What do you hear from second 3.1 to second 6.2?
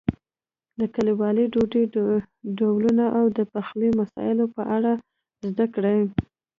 او د پخلي مسالو په اړه زده کړئ.